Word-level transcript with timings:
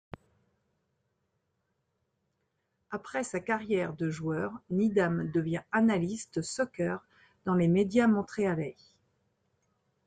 Après 2.89 3.23
sa 3.23 3.39
carrière 3.39 3.93
de 3.93 4.09
joueur, 4.09 4.59
Needham 4.71 5.29
devient 5.29 5.61
analyste 5.71 6.41
soccer 6.41 7.05
dans 7.45 7.53
les 7.53 7.67
médias 7.67 8.07
montréalais. 8.07 8.77